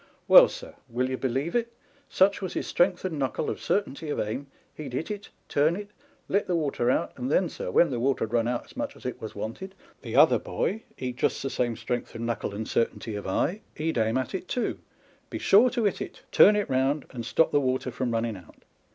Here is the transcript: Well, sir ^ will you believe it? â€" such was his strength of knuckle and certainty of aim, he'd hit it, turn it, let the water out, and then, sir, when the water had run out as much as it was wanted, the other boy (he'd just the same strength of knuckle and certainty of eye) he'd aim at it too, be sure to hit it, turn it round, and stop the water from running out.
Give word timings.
Well, 0.27 0.47
sir 0.49 0.69
^ 0.69 0.73
will 0.89 1.11
you 1.11 1.15
believe 1.19 1.55
it? 1.55 1.67
â€" 1.67 1.71
such 2.09 2.41
was 2.41 2.53
his 2.53 2.65
strength 2.65 3.05
of 3.05 3.11
knuckle 3.11 3.51
and 3.51 3.59
certainty 3.59 4.09
of 4.09 4.19
aim, 4.19 4.47
he'd 4.73 4.93
hit 4.93 5.11
it, 5.11 5.29
turn 5.47 5.75
it, 5.75 5.91
let 6.27 6.47
the 6.47 6.55
water 6.55 6.89
out, 6.89 7.11
and 7.17 7.31
then, 7.31 7.49
sir, 7.49 7.69
when 7.69 7.91
the 7.91 7.99
water 7.99 8.25
had 8.25 8.33
run 8.33 8.47
out 8.47 8.65
as 8.65 8.75
much 8.75 8.95
as 8.95 9.05
it 9.05 9.21
was 9.21 9.35
wanted, 9.35 9.75
the 10.01 10.15
other 10.15 10.39
boy 10.39 10.81
(he'd 10.97 11.17
just 11.17 11.43
the 11.43 11.51
same 11.51 11.77
strength 11.77 12.15
of 12.15 12.21
knuckle 12.21 12.55
and 12.55 12.67
certainty 12.67 13.13
of 13.13 13.27
eye) 13.27 13.61
he'd 13.75 13.99
aim 13.99 14.17
at 14.17 14.33
it 14.33 14.47
too, 14.47 14.79
be 15.29 15.37
sure 15.37 15.69
to 15.69 15.83
hit 15.83 16.01
it, 16.01 16.23
turn 16.31 16.55
it 16.55 16.67
round, 16.67 17.05
and 17.11 17.23
stop 17.23 17.51
the 17.51 17.61
water 17.61 17.91
from 17.91 18.09
running 18.09 18.35
out. 18.35 18.63